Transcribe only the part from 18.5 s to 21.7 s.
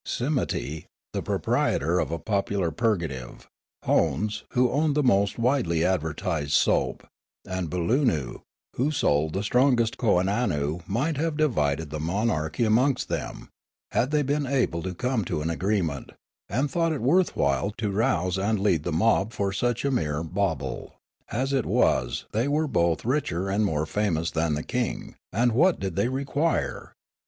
lead the mob for such a mere bauble; as it